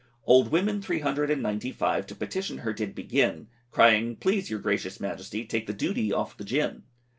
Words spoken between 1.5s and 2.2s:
five, To